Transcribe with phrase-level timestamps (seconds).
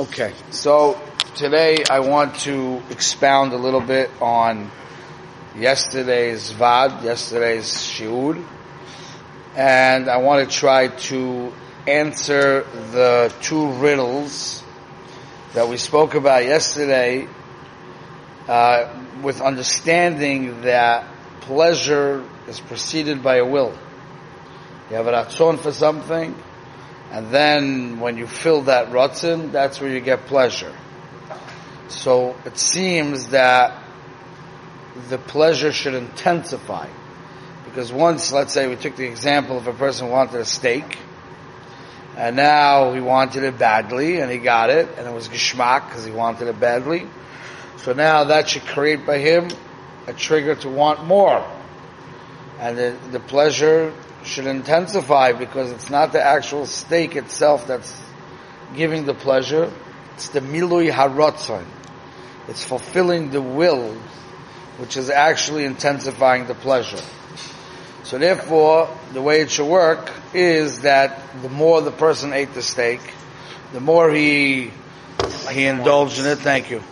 [0.00, 0.98] Okay, so
[1.34, 4.70] today I want to expound a little bit on
[5.54, 8.42] yesterday's Vad, yesterday's Shiur,
[9.54, 11.52] and I want to try to
[11.86, 14.62] answer the two riddles
[15.52, 17.28] that we spoke about yesterday
[18.48, 18.88] uh,
[19.22, 21.04] with understanding that
[21.42, 23.78] pleasure is preceded by a will.
[24.88, 26.34] You have a ratzon for something,
[27.10, 30.74] and then when you fill that ratzon, that's where you get pleasure.
[31.88, 33.82] So it seems that
[35.08, 36.88] the pleasure should intensify.
[37.64, 40.98] Because once, let's say we took the example of a person wanted a steak,
[42.16, 46.04] and now he wanted it badly, and he got it, and it was geschmack because
[46.04, 47.06] he wanted it badly.
[47.78, 49.48] So now that should create by him
[50.06, 51.44] a trigger to want more.
[52.58, 53.92] And the, the pleasure
[54.24, 58.00] should intensify because it's not the actual steak itself that's
[58.74, 59.72] giving the pleasure.
[60.14, 61.64] It's the milui harotzon.
[62.48, 63.94] It's fulfilling the will,
[64.78, 67.02] which is actually intensifying the pleasure.
[68.02, 72.62] So therefore, the way it should work is that the more the person ate the
[72.62, 73.00] steak,
[73.72, 74.72] the more he
[75.50, 76.38] he indulged in it.
[76.38, 76.82] Thank you.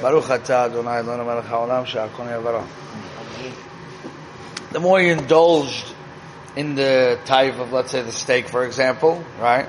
[0.00, 2.66] Baruch atah Adonai Adonai Melech haolam she'akon yavara.
[4.72, 5.94] The more you indulged
[6.54, 9.68] in the type of, let's say, the steak, for example, right?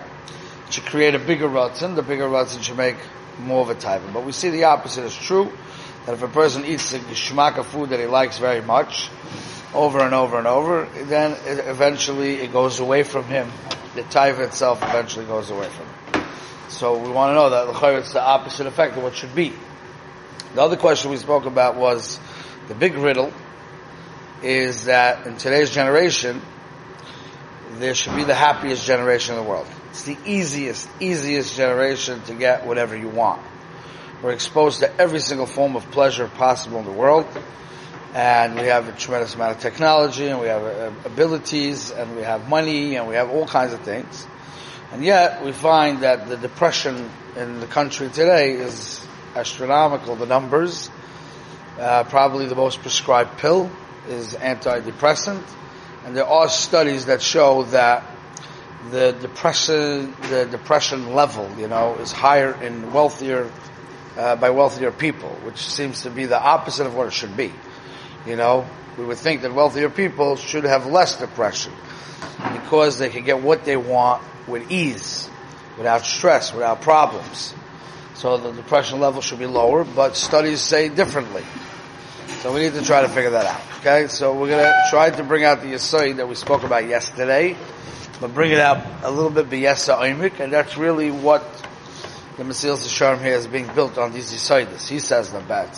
[0.67, 1.95] It should create a bigger ratzon.
[1.95, 2.97] The bigger ratzon should make
[3.39, 4.03] more of a type.
[4.13, 5.51] But we see the opposite is true.
[6.05, 9.09] That if a person eats a geschmack of food that he likes very much,
[9.73, 13.51] over and over and over, then it, eventually it goes away from him.
[13.95, 16.29] The type itself eventually goes away from him.
[16.69, 19.51] So we want to know that the it's the opposite effect of what should be.
[20.53, 22.19] The other question we spoke about was
[22.67, 23.33] the big riddle
[24.41, 26.41] is that in today's generation,
[27.73, 29.67] there should be the happiest generation in the world.
[29.89, 33.41] It's the easiest, easiest generation to get whatever you want.
[34.21, 37.27] We're exposed to every single form of pleasure possible in the world,
[38.13, 42.23] and we have a tremendous amount of technology, and we have uh, abilities, and we
[42.23, 44.27] have money, and we have all kinds of things.
[44.91, 50.89] And yet, we find that the depression in the country today is astronomical, the numbers.
[51.79, 53.71] Uh, probably the most prescribed pill
[54.11, 55.43] is antidepressant,
[56.05, 58.03] and there are studies that show that
[58.89, 63.51] the depression, the depression level, you know, is higher in wealthier,
[64.17, 67.53] uh, by wealthier people, which seems to be the opposite of what it should be.
[68.25, 68.67] You know,
[68.97, 71.73] we would think that wealthier people should have less depression
[72.53, 75.29] because they can get what they want with ease,
[75.77, 77.53] without stress, without problems.
[78.15, 81.43] So the depression level should be lower, but studies say differently.
[82.41, 83.61] So we need to try to figure that out.
[83.79, 87.55] Okay, so we're gonna try to bring out the Yisai that we spoke about yesterday,
[88.19, 91.43] but bring it out a little bit b'yesa oimik, and that's really what
[92.37, 94.87] the Mesilas Yesharim here is being built on these Yisaitis.
[94.87, 95.69] He says them bad.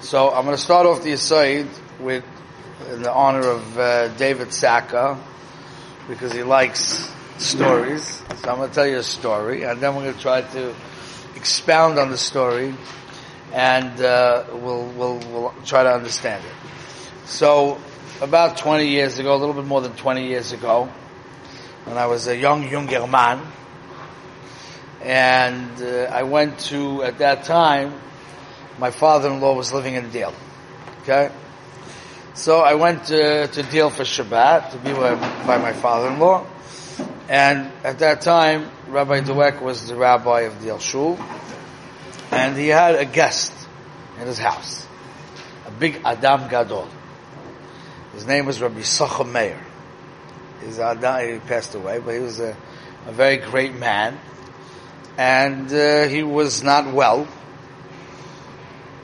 [0.00, 2.24] So I'm to start off the Yisaid with,
[2.92, 5.18] in the honor of uh, David Saka,
[6.08, 8.22] because he likes stories.
[8.42, 10.74] So I'm to tell you a story, and then we're to try to
[11.36, 12.74] expound on the story,
[13.52, 16.52] and uh, we'll, we'll, we'll try to understand it.
[17.26, 17.80] So,
[18.20, 20.88] about 20 years ago, a little bit more than 20 years ago,
[21.84, 23.40] when I was a young, younger man,
[25.02, 27.94] and uh, I went to, at that time,
[28.78, 30.34] my father-in-law was living in Deal.
[31.02, 31.30] Okay?
[32.34, 36.46] So I went to, to Deal for Shabbat to be by, my father-in-law.
[37.28, 41.18] And at that time, Rabbi Dweck was the rabbi of Deal Shul.
[42.30, 43.52] And he had a guest
[44.20, 44.86] in his house.
[45.66, 46.88] A big Adam Gadol.
[48.14, 49.58] His name was Rabbi Sachem Meir.
[50.60, 52.56] His Adam, he passed away, but he was a,
[53.06, 54.18] a very great man.
[55.16, 57.26] And uh, he was not well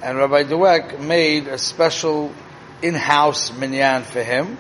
[0.06, 2.32] and Rabbi Dweck made a special
[2.81, 4.59] in-house minyan for him,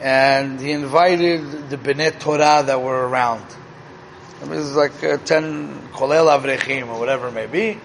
[0.00, 3.46] and he invited the Bnei Torah that were around.
[4.42, 7.80] It was like uh, ten Kolel Avrechim or whatever it may be,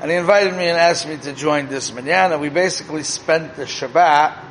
[0.00, 3.54] and he invited me and asked me to join this minyan, and we basically spent
[3.54, 4.42] the Shabbat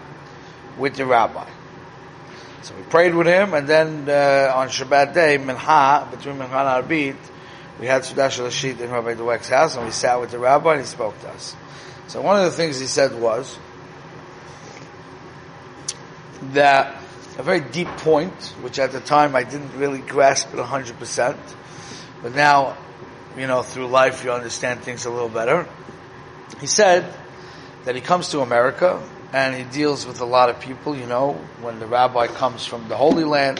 [0.77, 1.47] with the rabbi.
[2.61, 6.87] So we prayed with him, and then uh, on Shabbat day, Mincha, between Mincha and
[6.87, 7.17] Arbit,
[7.77, 10.81] we had Sudash Rashid in Rabbi Dweck's house, and we sat with the rabbi, and
[10.81, 11.57] he spoke to us.
[12.07, 13.59] So one of the things he said was
[16.53, 17.02] that
[17.37, 21.37] a very deep point, which at the time I didn't really grasp it 100%,
[22.21, 22.77] but now,
[23.37, 25.67] you know, through life you understand things a little better.
[26.61, 27.11] He said
[27.85, 29.01] that he comes to America
[29.33, 32.87] and he deals with a lot of people, you know, when the rabbi comes from
[32.87, 33.59] the Holy Land,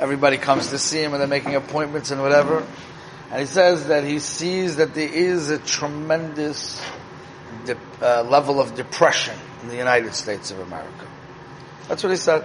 [0.00, 2.66] everybody comes to see him and they're making appointments and whatever.
[3.30, 6.82] And he says that he sees that there is a tremendous
[7.64, 11.06] de- uh, level of depression in the United States of America.
[11.86, 12.44] That's what he said.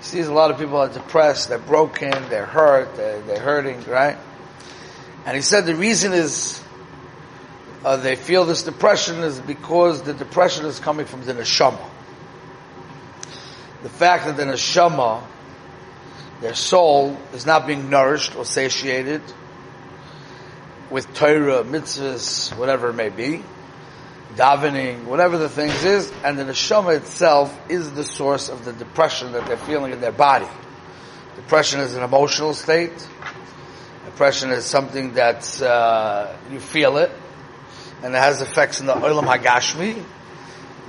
[0.00, 3.84] He sees a lot of people are depressed, they're broken, they're hurt, they're, they're hurting,
[3.84, 4.16] right?
[5.26, 6.62] And he said the reason is
[7.84, 11.86] uh, they feel this depression is because the depression is coming from the neshama.
[13.82, 15.22] The fact that the neshama,
[16.40, 19.20] their soul, is not being nourished or satiated
[20.88, 23.42] with Torah, mitzvahs, whatever it may be,
[24.36, 29.32] davening, whatever the things is, and the neshama itself is the source of the depression
[29.32, 30.48] that they're feeling in their body.
[31.36, 32.92] Depression is an emotional state.
[34.04, 37.10] Depression is something that uh, you feel it,
[38.02, 40.02] and it has effects in the olam hagashmi.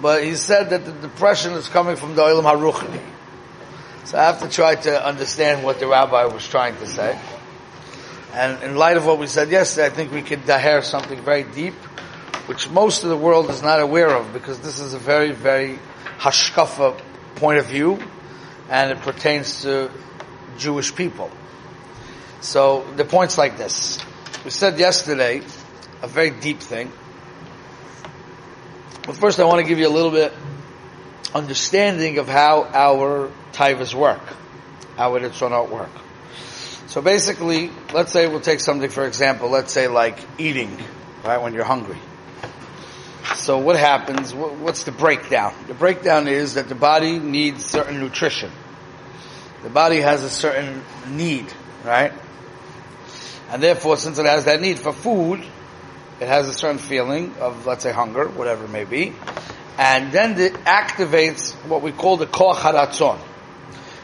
[0.01, 3.01] But he said that the depression is coming from the olam haruchni.
[4.05, 7.19] So I have to try to understand what the rabbi was trying to say.
[8.33, 11.43] And in light of what we said yesterday, I think we could daher something very
[11.43, 11.75] deep,
[12.47, 15.79] which most of the world is not aware of, because this is a very, very
[16.17, 16.99] hashkafa
[17.35, 17.99] point of view,
[18.69, 19.91] and it pertains to
[20.57, 21.31] Jewish people.
[22.41, 23.99] So the point's like this.
[24.43, 25.41] We said yesterday
[26.01, 26.91] a very deep thing.
[29.05, 30.33] But first I want to give you a little bit
[31.33, 34.21] understanding of how our taivas work,
[34.97, 35.89] how it not work.
[36.87, 40.77] So basically, let's say we'll take something for example, let's say like eating,
[41.23, 41.97] right, when you're hungry.
[43.35, 45.53] So what happens, what's the breakdown?
[45.67, 48.51] The breakdown is that the body needs certain nutrition.
[49.63, 51.51] The body has a certain need,
[51.83, 52.13] right?
[53.49, 55.43] And therefore, since it has that need for food,
[56.19, 59.13] it has a certain feeling of, let's say, hunger, whatever it may be.
[59.77, 63.19] And then it activates what we call the koach haratzon.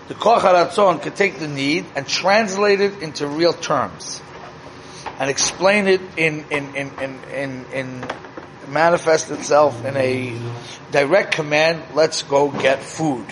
[0.08, 4.22] The koach haratzon can take the need and translate it into real terms.
[5.20, 8.08] And explain it in, in, in, in, in, in
[8.68, 10.38] manifest itself in a
[10.92, 13.26] direct command, let's go get food.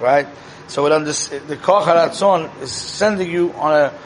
[0.00, 0.26] Right?
[0.68, 3.98] So it under, the koach haratzon is sending you on a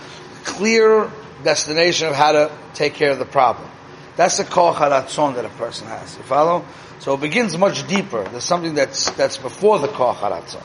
[0.44, 1.10] clear
[1.44, 3.70] destination of how to take care of the problem.
[4.16, 6.16] That's the koach haratzon that a person has.
[6.16, 6.64] You follow?
[6.98, 8.24] So it begins much deeper.
[8.24, 10.64] There's something that's that's before the koach haratzon.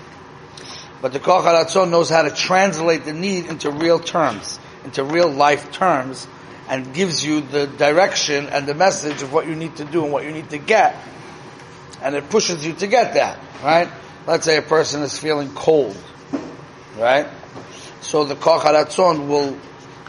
[1.02, 5.30] But the koach haratzon knows how to translate the need into real terms, into real
[5.30, 6.28] life terms,
[6.68, 10.14] and gives you the direction and the message of what you need to do and
[10.14, 10.96] what you need to get.
[12.02, 13.90] And it pushes you to get that, right?
[14.26, 15.98] Let's say a person is feeling cold,
[16.98, 17.28] right?
[18.02, 19.58] So the koach haratzon will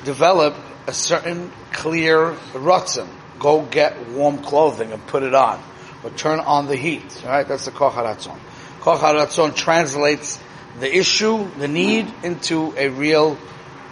[0.04, 0.54] develop
[0.86, 3.08] a certain clear rutzen.
[3.38, 5.62] Go get warm clothing and put it on.
[6.02, 7.22] Or turn on the heat.
[7.24, 7.46] Right?
[7.46, 8.38] That's the koach haratzon.
[8.80, 10.40] Koach haratzon translates
[10.80, 13.36] the issue, the need, into a real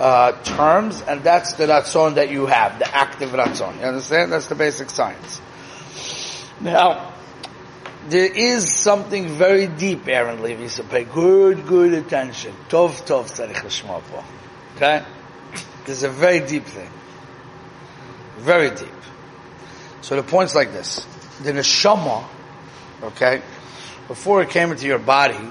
[0.00, 3.79] uh, terms, and that's the ratzon that you have, the active ratzon.
[3.81, 4.32] You understand?
[4.32, 5.41] That's the basic science.
[6.58, 7.12] Now,
[8.08, 12.55] there is something very deep, Aaron Levy, so pay good, good attention.
[12.70, 14.25] Tov, tov, tzarich
[14.76, 15.05] Okay?
[15.85, 16.91] There's a very deep thing.
[18.38, 18.88] Very deep.
[20.00, 21.06] So the point's like this.
[21.43, 22.25] The neshama,
[23.02, 23.43] okay,
[24.08, 25.50] before it came into your body,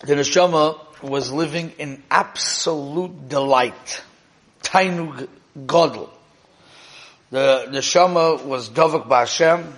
[0.00, 4.04] the neshama was living in absolute delight.
[4.62, 5.28] Tainug
[5.66, 6.08] godel.
[7.30, 9.72] The neshama was dovak ba'Hashem.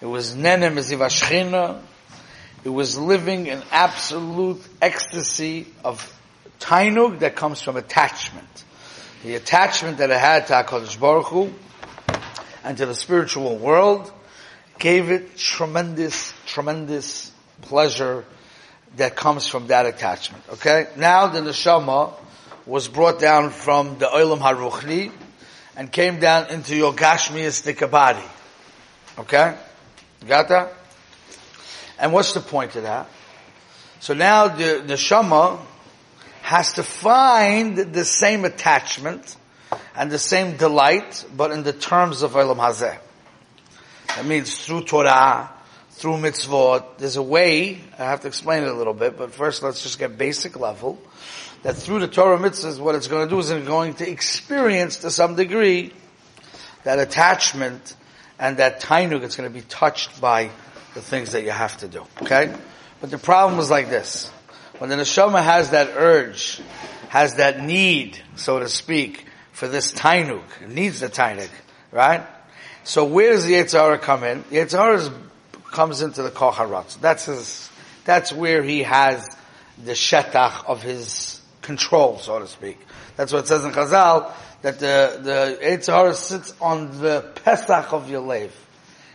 [0.00, 1.80] It was nenem ezivashchina.
[2.64, 6.14] It was living in absolute ecstasy of
[6.60, 8.64] tainug that comes from attachment.
[9.22, 11.52] The attachment that it had to HaKadosh Baruch Hu
[12.64, 14.12] and to the spiritual world
[14.78, 17.32] gave it tremendous, tremendous
[17.62, 18.24] pleasure
[18.96, 20.42] that comes from that attachment.
[20.54, 20.86] Okay?
[20.96, 22.14] Now the neshama
[22.66, 25.12] was brought down from the Olam Haruchni
[25.76, 28.24] and came down into your Gashmiyistic body.
[29.18, 29.56] Okay?
[30.26, 30.74] Got that?
[31.98, 33.08] And what's the point of that?
[34.00, 35.60] So now the neshama
[36.42, 39.36] has to find the same attachment
[39.94, 42.98] and the same delight, but in the terms of Olam Hazeh.
[44.08, 45.50] That means through Torah,
[45.98, 49.64] through mitzvot, there's a way, I have to explain it a little bit, but first
[49.64, 50.96] let's just get basic level,
[51.64, 54.98] that through the Torah mitzvahs, what it's going to do is it's going to experience
[54.98, 55.92] to some degree
[56.84, 57.96] that attachment
[58.38, 60.50] and that tainug, it's going to be touched by
[60.94, 62.06] the things that you have to do.
[62.22, 62.54] Okay?
[63.00, 64.28] But the problem is like this.
[64.78, 66.60] When the neshama has that urge,
[67.08, 71.50] has that need, so to speak, for this tainuk, it needs the tainuk,
[71.90, 72.24] right?
[72.84, 74.44] So where does the Yetzer Hara come in?
[74.50, 74.58] The
[75.70, 77.00] comes into the koharat.
[77.00, 77.70] That's his,
[78.04, 79.28] that's where he has
[79.84, 82.78] the shetach of his control, so to speak.
[83.16, 84.32] That's what it says in Chazal,
[84.62, 88.66] that the, the Yetzer Hara sits on the Pesach of your life.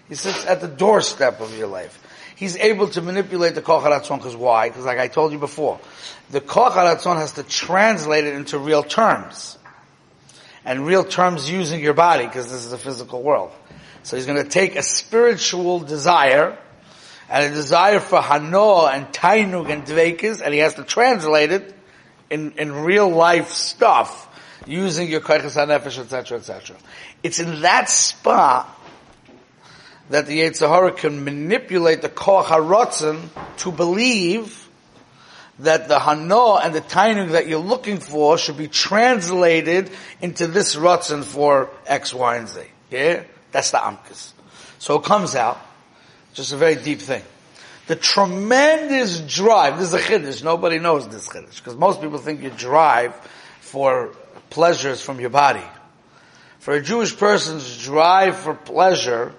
[0.08, 2.00] He sits at the doorstep of your life.
[2.36, 4.70] He's able to manipulate the Koch HaRatzon, because why?
[4.70, 5.80] Because like I told you before,
[6.30, 9.58] the Koch HaRatzon has to translate it into real terms.
[10.66, 13.52] And real terms using your body, because this is a physical world.
[14.04, 16.58] So he's going to take a spiritual desire,
[17.30, 21.74] and a desire for Hano and Tainug and Dvekis, and he has to translate it
[22.30, 24.30] in, in real life stuff,
[24.68, 26.76] using your Kaichas HaNefesh, etc., etc.
[27.24, 28.70] It's in that spot
[30.10, 33.30] that the Yetzer Hara can manipulate the Koach HaRotzen
[33.60, 34.68] to believe
[35.60, 39.90] that the Hano and the Tainug that you're looking for should be translated
[40.22, 42.62] into this Rotzen for X, Y, and Z.
[42.92, 43.24] Yeah?
[43.54, 44.34] That's the Amkas.
[44.80, 45.58] So it comes out,
[46.34, 47.24] just a very deep thing.
[47.88, 52.42] The tremendous drive, this is a chiddush, nobody knows this chiddush, because most people think
[52.42, 53.16] you drive
[53.62, 54.14] for
[54.50, 55.64] pleasures from your body.
[56.60, 59.34] For a Jewish person's drive for pleasure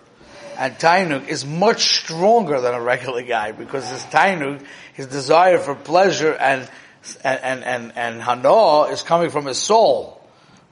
[0.56, 5.74] and Tainug is much stronger than a regular guy, because his Tainug, his desire for
[5.74, 6.68] pleasure and,
[7.24, 10.23] and, and, and, and Hano is coming from his soul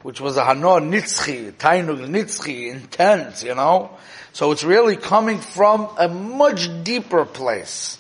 [0.03, 3.91] which was a Hano Nitzchi, Tainug Nitzchi, intense, you know?
[4.33, 7.99] So it's really coming from a much deeper place.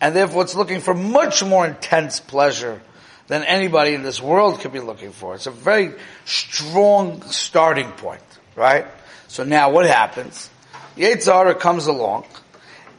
[0.00, 2.80] And therefore it's looking for much more intense pleasure
[3.28, 5.34] than anybody in this world could be looking for.
[5.34, 5.92] It's a very
[6.24, 8.22] strong starting point,
[8.56, 8.86] right?
[9.28, 10.50] So now what happens?
[10.96, 12.24] Yetzer Hara comes along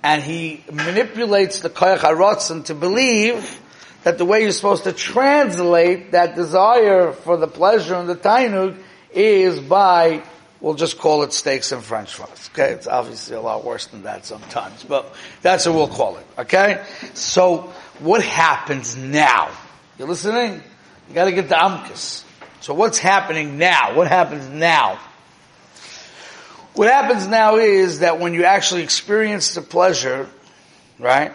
[0.04, 3.61] and he manipulates the Koyach to believe
[4.04, 8.78] that the way you're supposed to translate that desire for the pleasure and the tainug
[9.14, 10.24] is by,
[10.60, 12.50] we'll just call it steaks and french fries.
[12.54, 12.74] Okay?
[12.74, 16.26] It's obviously a lot worse than that sometimes, but that's what we'll call it.
[16.40, 16.84] Okay?
[17.14, 19.52] So, what happens now?
[20.00, 20.64] You listening?
[21.08, 22.24] You gotta get the amkus.
[22.62, 23.96] So what's happening now?
[23.96, 25.00] What happens now?
[26.74, 30.30] What happens now is that when you actually experience the pleasure,
[31.00, 31.34] right?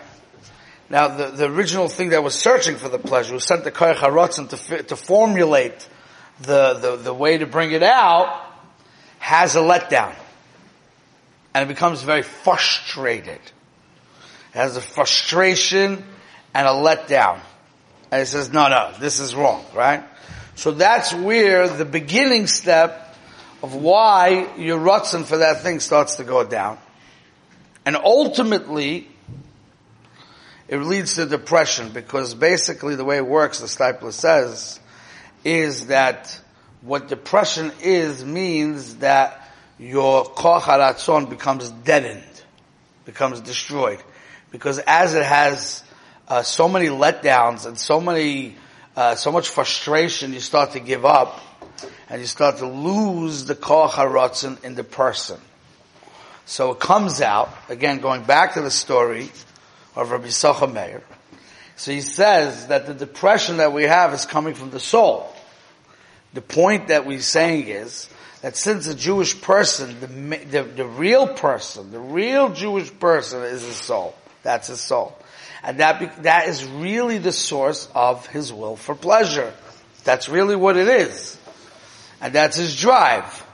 [0.88, 3.96] Now, the, the original thing that was searching for the pleasure was sent to Koyach
[3.96, 5.88] HaRotzen to, to formulate
[6.40, 8.44] the, the, the way to bring it out,
[9.18, 10.14] has a letdown.
[11.54, 13.40] And it becomes very frustrated.
[13.40, 16.04] It has a frustration
[16.54, 17.40] and a letdown.
[18.10, 20.04] And it says, no, no, this is wrong, right?
[20.54, 23.14] So that's where the beginning step
[23.62, 26.78] of why your rutzen for that thing starts to go down.
[27.84, 29.08] And ultimately,
[30.68, 34.80] it leads to depression because basically the way it works, the Steipler says,
[35.44, 36.40] is that
[36.82, 42.24] what depression is means that your koch haratzon becomes deadened,
[43.04, 44.02] becomes destroyed.
[44.50, 45.84] Because as it has
[46.28, 48.56] uh, so many letdowns and so many,
[48.96, 51.40] uh, so much frustration, you start to give up
[52.08, 55.40] and you start to lose the koch haratzon in the person.
[56.44, 59.30] So it comes out, again going back to the story,
[59.96, 61.02] of Rabbi Yisachar Meir.
[61.76, 65.32] So he says that the depression that we have is coming from the soul.
[66.34, 68.08] The point that we're saying is
[68.42, 73.62] that since a Jewish person, the, the, the real person, the real Jewish person is
[73.62, 74.14] his soul.
[74.42, 75.16] That's his soul.
[75.62, 79.52] And that, that is really the source of his will for pleasure.
[80.04, 81.38] That's really what it is.
[82.20, 83.45] And that's his drive.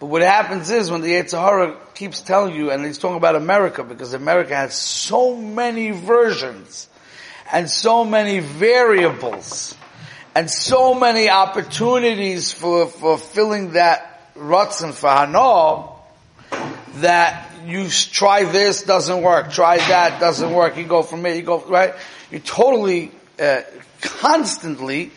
[0.00, 3.34] But what happens is when the Yetzer Hara keeps telling you, and he's talking about
[3.34, 6.88] America, because America has so many versions,
[7.52, 9.76] and so many variables,
[10.34, 15.96] and so many opportunities for for filling that Ratzon for Hano,
[17.00, 21.42] that you try this, doesn't work, try that, doesn't work, you go from here, you
[21.42, 21.94] go, right?
[22.30, 23.62] You totally, uh,
[24.00, 25.10] constantly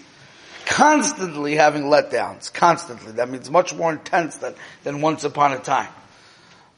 [0.66, 3.14] constantly having letdowns, constantly.
[3.14, 5.90] That means much more intense than, than once upon a time.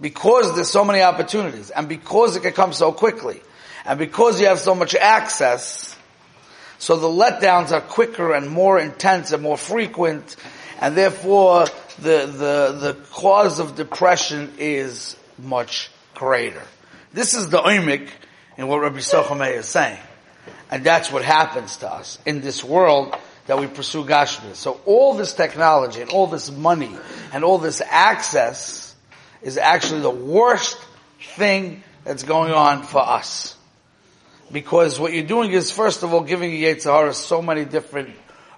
[0.02, 3.42] Because there's so many opportunities, and because it can come so quickly,
[3.86, 5.96] and because you have so much access,
[6.80, 10.36] so the letdowns are quicker and more intense and more frequent,
[10.82, 11.66] and therefore
[12.00, 16.62] the, the, the cause of depression is much greater.
[17.13, 18.10] This is the oimik
[18.58, 20.00] in what Rabbi Sochomei is saying.
[20.72, 23.16] And that's what happens to us in this world
[23.48, 24.56] that we pursue Gashmi.
[24.56, 26.96] So all this technology and all this money
[27.34, 28.96] and all this access
[29.42, 30.78] is actually the worst
[31.36, 33.58] thing that's going on for us.
[34.52, 38.12] Because what you're doing is, first of all, giving Yetzer Hara so many different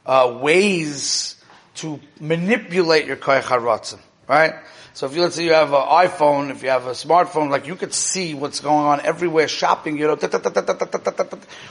[0.06, 1.42] uh, ways
[1.76, 4.00] to manipulate your Koyach HaRatzim.
[4.28, 4.56] Right?
[4.94, 7.68] So if you, let's say you have an iPhone, if you have a smartphone, like
[7.68, 10.16] you could see what's going on everywhere, shopping, you know,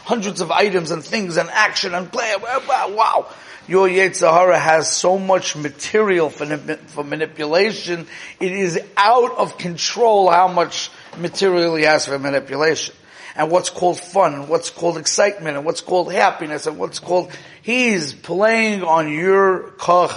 [0.05, 3.27] hundreds of items and things and action and play, wow.
[3.67, 6.45] Your Yetzer Hara has so much material for,
[6.87, 8.07] for manipulation,
[8.39, 12.95] it is out of control how much material he has for manipulation
[13.37, 17.33] and what's called fun, and what's called excitement, and what's called happiness, and what's called,
[17.63, 20.15] he's playing on your koch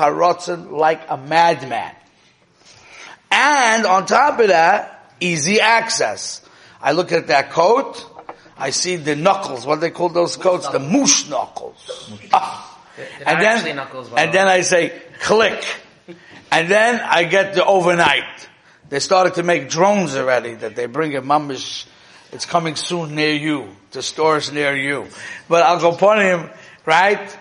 [0.69, 1.95] like a madman.
[3.31, 6.41] And on top of that, easy access.
[6.81, 8.05] I look at that coat,
[8.57, 10.67] I see the knuckles, what they call those coats?
[10.69, 12.11] The Moose Knuckles.
[12.33, 12.73] Ah.
[13.25, 13.77] And then,
[14.17, 15.63] and then I say, click.
[16.51, 18.49] And then I get the overnight.
[18.89, 21.85] They started to make drones already that they bring a mamish
[22.31, 25.07] it's coming soon near you, to stores near you.
[25.47, 26.49] But I'll go upon him,
[26.85, 27.37] right?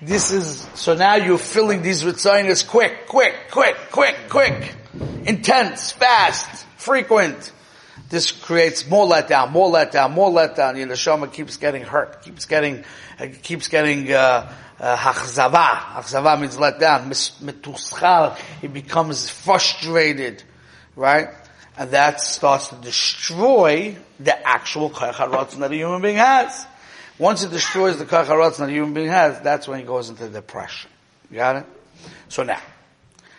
[0.00, 4.74] This is, so now you're filling these ritzayinas quick, quick, quick, quick, quick,
[5.26, 7.52] intense, fast, frequent.
[8.08, 10.76] This creates more letdown, more letdown, more letdown.
[10.78, 12.84] Your neshama keeps getting hurt, keeps getting,
[13.42, 15.74] keeps getting, uh, uh, hachzava.
[15.94, 17.10] Hachzava means let down.
[17.10, 18.36] Metuschal.
[18.60, 20.42] He becomes frustrated,
[20.94, 21.28] right?
[21.76, 26.66] and that starts to destroy the actual koyach that a human being has.
[27.18, 30.28] Once it destroys the koyach that a human being has, that's when he goes into
[30.28, 30.90] depression.
[31.30, 31.66] You got it?
[32.28, 32.60] So now,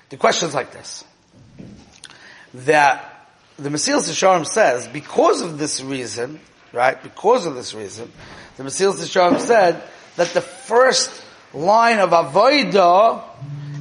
[0.09, 1.03] the question is like this.
[2.53, 3.27] That
[3.57, 6.39] the Mesilas Yesharim says, because of this reason,
[6.71, 8.11] right, because of this reason,
[8.57, 9.81] the Mesilas Yesharim said
[10.15, 11.11] that the first
[11.53, 13.23] line of avodah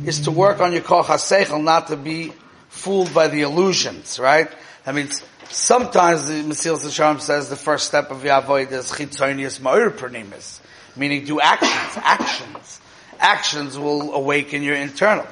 [0.07, 1.09] is to work on your koch
[1.53, 2.33] not to be
[2.69, 4.49] fooled by the illusions, right?
[4.85, 5.09] I mean,
[5.49, 10.61] sometimes the Mesilas Yesharim says the first step of Yavoid is chitzonius ma'ur
[10.97, 12.81] meaning do actions, actions.
[13.19, 15.27] Actions will awaken your internal.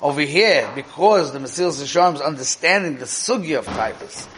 [0.00, 4.28] Over here, because the Mesilas Yesharim is understanding the sugya of Taivas,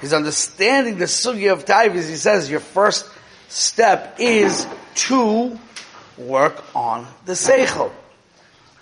[0.00, 3.06] he's understanding the sugya of Taivas, he says your first
[3.48, 5.58] step is to
[6.16, 7.92] work on the seichel.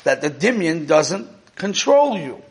[0.04, 2.42] That the dimion doesn't control you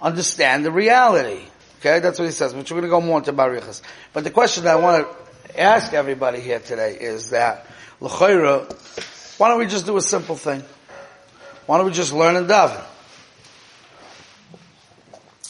[0.00, 1.42] understand the reality.
[1.80, 3.82] Okay, that's what he says, which we're going to go more into Barichas.
[4.12, 7.66] But the question that I want to ask everybody here today is that,
[8.00, 8.70] L'chayra,
[9.38, 10.62] why don't we just do a simple thing?
[11.66, 12.82] Why don't we just learn and daven?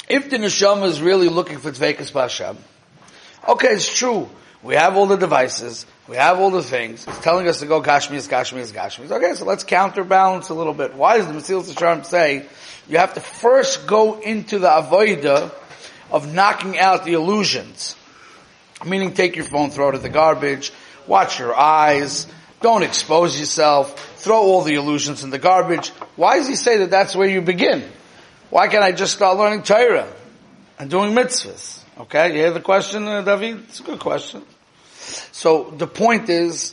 [0.09, 2.57] If the neshama is really looking for Tvekas B'Hashem,
[3.49, 4.29] okay, it's true.
[4.63, 5.87] We have all the devices.
[6.09, 7.07] We have all the things.
[7.07, 9.11] It's telling us to go Gashmias, Gashmias, Gashmias.
[9.11, 10.95] Okay, so let's counterbalance a little bit.
[10.95, 12.47] Why does the Mesilas Yesharim say
[12.89, 15.53] you have to first go into the avoida
[16.11, 17.97] of knocking out the illusions.
[18.85, 20.73] Meaning take your phone, throw it in the garbage,
[21.07, 22.27] watch your eyes,
[22.61, 25.89] don't expose yourself, throw all the illusions in the garbage.
[26.17, 27.85] Why does he say that that's where you begin?
[28.55, 30.07] Why can't I just start learning Torah
[30.79, 31.83] and doing mitzvahs?
[31.99, 33.65] Okay, you hear the question, uh, David?
[33.69, 34.45] It's a good question.
[35.33, 36.73] So the point is,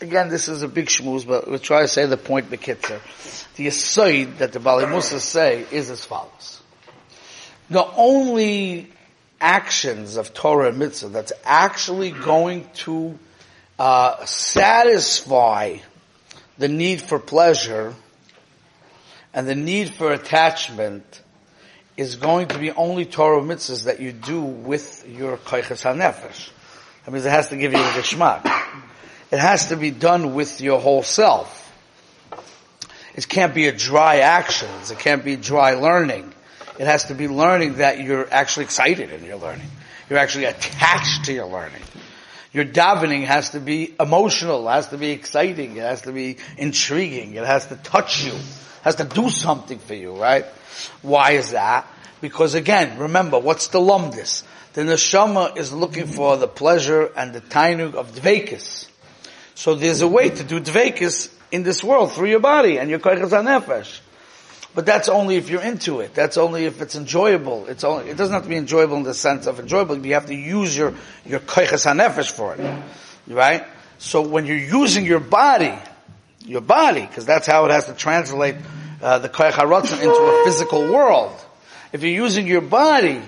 [0.00, 3.00] again, this is a big shmooze, but we'll try to say the point bekitzer.
[3.54, 6.60] The aside that the Bali Musa say is as follows.
[7.70, 8.90] The only
[9.40, 13.16] actions of Torah and Mitzvah that's actually going to
[13.78, 15.76] uh, satisfy
[16.58, 17.94] the need for pleasure
[19.32, 21.22] and the need for attachment
[21.96, 26.50] is going to be only Torah mitzvahs that you do with your koiches hanefesh.
[27.04, 28.44] That means it has to give you the geschmack.
[29.30, 31.58] It has to be done with your whole self.
[33.14, 34.90] It can't be a dry actions.
[34.90, 36.32] It can't be dry learning.
[36.78, 39.66] It has to be learning that you're actually excited in your learning.
[40.08, 41.82] You're actually attached to your learning.
[42.52, 47.34] Your davening has to be emotional, has to be exciting, it has to be intriguing,
[47.34, 48.32] it has to touch you,
[48.82, 50.44] has to do something for you, right?
[51.02, 51.86] Why is that?
[52.20, 54.42] Because again, remember, what's the lumdis?
[54.72, 58.88] The neshama is looking for the pleasure and the tainug of dvekas.
[59.54, 62.98] So there's a way to do dvekas in this world through your body and your
[62.98, 64.00] koiches nefesh.
[64.74, 66.14] But that's only if you're into it.
[66.14, 67.66] That's only if it's enjoyable.
[67.66, 69.98] It's only, it doesn't have to be enjoyable in the sense of enjoyable.
[70.06, 70.94] You have to use your,
[71.26, 72.82] your koiches nefesh for it.
[73.26, 73.64] Right?
[73.98, 75.74] So when you're using your body,
[76.44, 78.56] your body, because that's how it has to translate
[79.02, 81.32] uh, the koich into a physical world.
[81.92, 83.20] If you're using your body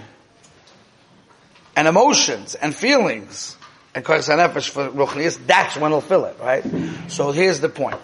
[1.74, 3.57] and emotions and feelings
[3.94, 6.64] and Kodesh HaNefesh for Ruchnias, that's when it'll fill it, right?
[7.09, 8.00] So here's the point.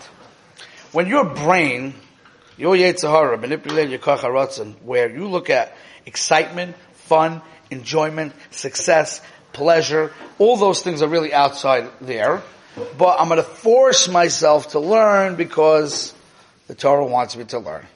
[0.93, 1.95] When your brain,
[2.59, 4.23] your Yetzer Hara, manipulate your Koch
[4.83, 7.41] where you look at excitement, fun,
[7.71, 9.21] enjoyment, success,
[9.53, 12.43] pleasure, all those things are really outside there.
[12.97, 16.13] But I'm gonna force myself to learn because
[16.67, 17.87] the Torah wants me to learn.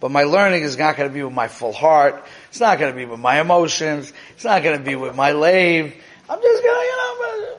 [0.00, 2.22] But my learning is not going to be with my full heart.
[2.50, 4.12] It's not going to be with my emotions.
[4.34, 5.94] It's not going to be with my lave.
[6.28, 7.58] I'm just going to, you know,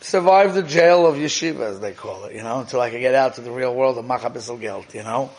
[0.00, 3.14] survive the jail of yeshiva, as they call it, you know, until I can get
[3.14, 5.30] out to the real world of machabisel guilt, you know.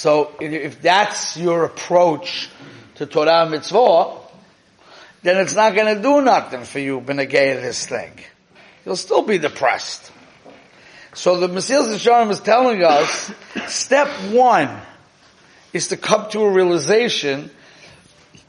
[0.00, 2.48] So if that's your approach
[2.94, 4.16] to Torah mitzvah,
[5.20, 8.12] then it's not going to do nothing for you, benegay this thing.
[8.86, 10.10] You'll still be depressed.
[11.12, 13.30] So the Mesilas Yesharim is telling us,
[13.66, 14.74] step one
[15.74, 17.50] is to come to a realization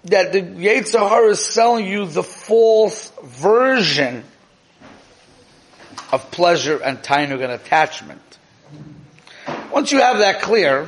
[0.06, 4.24] that the Yetzer Hara is selling you the false version
[6.14, 8.22] of pleasure and tainug and attachment.
[9.74, 10.88] Once you have that clear,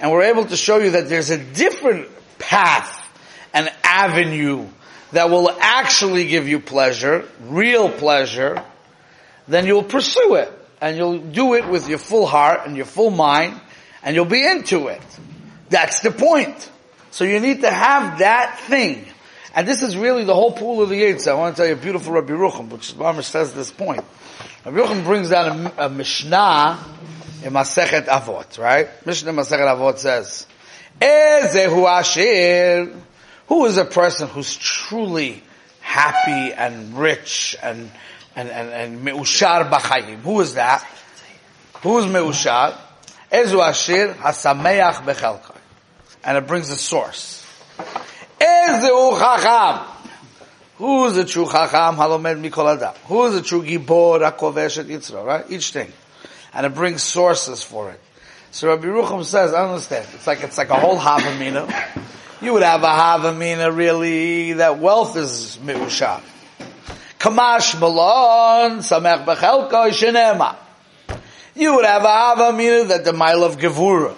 [0.00, 3.02] and we're able to show you that there's a different path
[3.54, 4.66] and avenue
[5.12, 8.62] that will actually give you pleasure, real pleasure,
[9.48, 10.52] then you'll pursue it.
[10.78, 13.58] And you'll do it with your full heart and your full mind,
[14.02, 15.00] and you'll be into it.
[15.70, 16.70] That's the point.
[17.10, 19.06] So you need to have that thing.
[19.54, 21.26] And this is really the whole pool of the Yates.
[21.26, 24.04] I want to tell you a beautiful Rabbi Yerucham, which Mamish says this point.
[24.66, 26.78] Rabbi Yerucham brings down a, a Mishnah
[27.46, 28.88] in Masechet Avot, right?
[29.06, 30.46] Mishnah Masechet Avot says,
[31.00, 32.92] Ezehu Ashir,
[33.46, 35.42] who is a person who's truly
[35.80, 37.90] happy and rich and
[38.34, 40.18] and and, and meushar b'chayim?
[40.18, 40.84] Who is that?
[41.82, 42.76] Who is meushar?
[43.30, 45.56] Ezu Ashir hasameach bechelkai
[46.24, 47.46] and it brings a source.
[48.40, 49.86] Ezeu chacham.
[50.78, 51.96] Who is a true chacham?
[51.96, 52.94] Halomed mikol adam.
[53.04, 55.24] Who is a true gibor hakovesh et yitzra?
[55.24, 55.44] Right?
[55.48, 55.92] Each thing.
[56.56, 58.00] And it brings sources for it.
[58.50, 60.06] So Rabbi Yerucham says, I understand.
[60.14, 61.70] It's like, it's like a whole havamina.
[62.40, 66.22] You would have a havamina really that wealth is mi'ushah.
[67.18, 70.56] Kamash malon samech bechelko shenema.
[71.54, 74.16] You would have a havamina that the mile of gevura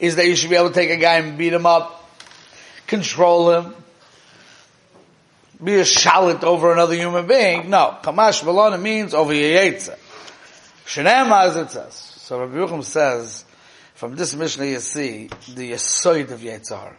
[0.00, 2.10] is that you should be able to take a guy and beat him up,
[2.88, 3.74] control him,
[5.62, 7.70] be a shalit over another human being.
[7.70, 7.96] No.
[8.02, 9.96] Kamash Balona means over Yeyetza.
[10.88, 11.94] Shenema as.
[11.94, 13.44] So Rabbi Yerucham says,
[13.94, 16.94] from this Mishnah you see the Yesoid of Yetzar.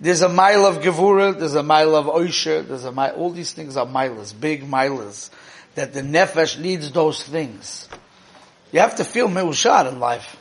[0.00, 3.52] There's a mile of Gevura, there's a mile of Oisha, there's a mile, all these
[3.52, 5.28] things are milas, big milas,
[5.74, 7.86] that the Nefesh needs those things.
[8.72, 10.36] You have to feel meushad in life.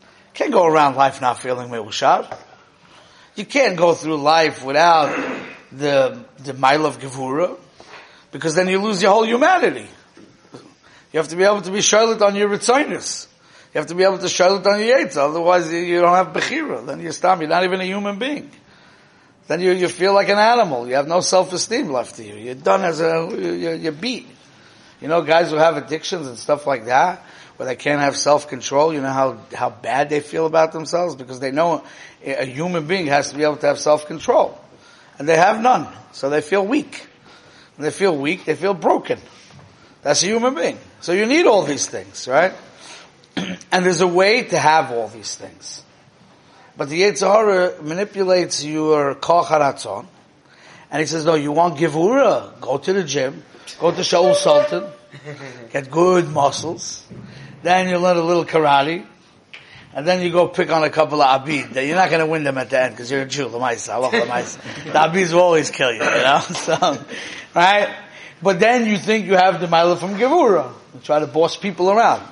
[0.00, 2.36] You Can't go around life not feeling meushar.
[3.36, 5.16] You can't go through life without
[5.70, 7.56] the the mile of gevura,
[8.32, 9.86] because then you lose your whole humanity.
[11.18, 13.26] You have to be able to be charlotte on your ritzonus.
[13.74, 15.16] You have to be able to charlotte on your yates.
[15.16, 16.86] Otherwise, you don't have bechira.
[16.86, 17.40] Then you stop.
[17.40, 18.48] You're not even a human being.
[19.48, 20.86] Then you you feel like an animal.
[20.86, 22.36] You have no self esteem left to you.
[22.36, 24.28] You're done as a you're, you're beat.
[25.00, 27.24] You know, guys who have addictions and stuff like that
[27.56, 31.16] where they can't have self-control, you know how, how bad they feel about themselves?
[31.16, 31.82] Because they know
[32.24, 34.56] a human being has to be able to have self-control.
[35.18, 35.88] And they have none.
[36.12, 37.08] So they feel weak.
[37.74, 39.18] When they feel weak, they feel broken.
[40.08, 40.78] That's a human being.
[41.02, 42.54] So you need all these things, right?
[43.36, 45.82] and there's a way to have all these things.
[46.78, 50.06] But the Yetzer Hara manipulates your koch haratzon,
[50.90, 53.42] and he says, no, you want givura, go to the gym,
[53.80, 54.86] go to Shaul Sultan,
[55.72, 57.04] get good muscles,
[57.62, 59.04] then you learn a little karate,
[59.92, 61.74] and then you go pick on a couple of abid.
[61.86, 63.50] You're not going to win them at the end because you're a Jew.
[63.50, 66.40] The abids will always kill you, you know.
[66.48, 67.04] So,
[67.54, 68.07] right?
[68.42, 70.72] But then you think you have the mila from Gevura.
[70.94, 72.22] You try to boss people around.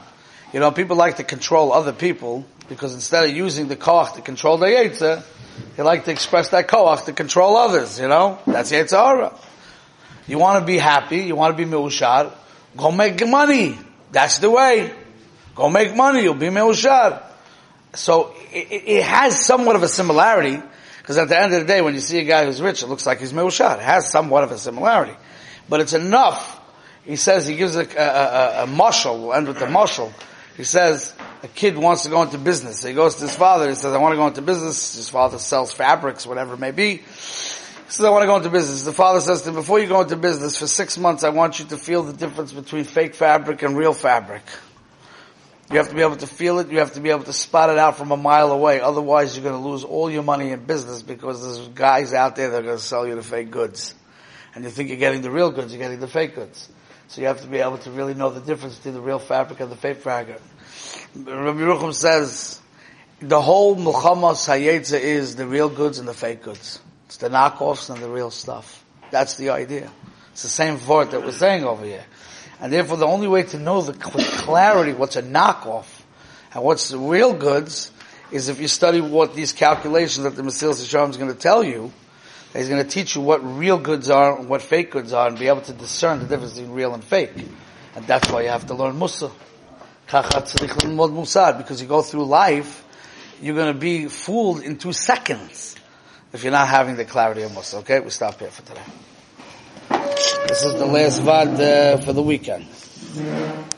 [0.53, 4.23] You know, people like to control other people because instead of using the koach to
[4.23, 5.23] control the yetzer,
[5.77, 7.99] they like to express that koach to control others.
[7.99, 9.37] You know, that's yetzer
[10.27, 11.19] You want to be happy.
[11.19, 12.33] You want to be meushar.
[12.77, 13.79] Go make money.
[14.13, 14.93] That's the way.
[15.57, 17.23] Go make money, you'll be meushar.
[17.95, 20.61] So it, it, has somewhat of a similarity,
[20.99, 22.89] because at the end of the day, when you see a guy who's rich, it
[22.89, 23.79] looks like he's meushar.
[23.79, 25.17] It has somewhat of a similarity.
[25.69, 26.61] But it's enough.
[27.05, 30.13] He says, he gives a, a, a, a mushal, we'll end with the marshal.
[30.57, 32.81] He says, a kid wants to go into business.
[32.81, 34.97] So he goes to his father, he says, I want to go into business.
[34.97, 36.97] His father sells fabrics, whatever it may be.
[36.97, 37.03] He
[37.93, 38.83] says, I want to go into business.
[38.83, 41.61] The father says to him, before you go into business, for six months, I want
[41.61, 44.43] you to feel the difference between fake fabric and real fabric.
[45.71, 46.71] You have to be able to feel it.
[46.71, 48.81] You have to be able to spot it out from a mile away.
[48.81, 52.51] Otherwise, you're going to lose all your money in business because there's guys out there
[52.51, 53.95] that are going to sell you the fake goods.
[54.57, 56.71] And you think you're getting the real goods, you're getting the fake goods.
[57.09, 59.61] So you have to be able to really know the difference between the real fabric
[59.61, 60.41] and the fake fabric.
[61.15, 62.59] Rabbi Yerucham says,
[63.21, 66.81] the whole Muhammad Hayetza is the real goods and the fake goods.
[67.05, 68.83] It's the knockoffs and the real stuff.
[69.11, 69.93] That's the idea.
[70.33, 72.05] It's the same word that we're saying over here.
[72.59, 76.01] And therefore the only way to know the clarity what's a knockoff
[76.55, 77.91] and what's the real goods
[78.31, 81.63] is if you study what these calculations that the Mesilas Yesharim is going to tell
[81.63, 81.93] you,
[82.57, 85.39] he's going to teach you what real goods are and what fake goods are and
[85.39, 87.33] be able to discern the difference between real and fake.
[87.95, 89.31] And that's why you have to learn Musa.
[90.07, 92.85] Because you go through life,
[93.43, 95.77] you're going to be fooled in two seconds
[96.33, 97.79] if you're not having the clarity of Musa.
[97.79, 98.83] Okay, we stop here for today.
[100.49, 102.67] This is the last vad uh, for the weekend.